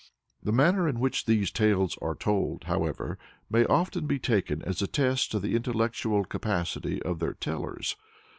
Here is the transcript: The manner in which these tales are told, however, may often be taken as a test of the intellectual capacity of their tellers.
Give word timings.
The 0.41 0.51
manner 0.51 0.87
in 0.89 0.99
which 0.99 1.25
these 1.27 1.51
tales 1.51 1.95
are 2.01 2.15
told, 2.15 2.63
however, 2.63 3.19
may 3.51 3.65
often 3.67 4.07
be 4.07 4.17
taken 4.17 4.63
as 4.63 4.81
a 4.81 4.87
test 4.87 5.31
of 5.35 5.43
the 5.43 5.55
intellectual 5.55 6.25
capacity 6.25 6.99
of 7.03 7.19
their 7.19 7.33
tellers. 7.33 7.95